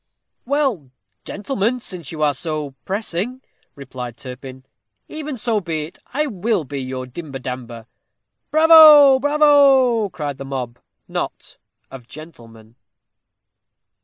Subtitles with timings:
[0.47, 0.89] "Well,
[1.25, 3.43] gentlemen, since you are so pressing,"
[3.75, 4.65] replied Turpin,
[5.07, 5.99] "even so be it.
[6.11, 7.85] I will be your dimber damber."
[8.49, 9.19] "Bravo!
[9.19, 11.59] bravo!" cried the mob, not
[11.91, 12.77] "of gentlemen."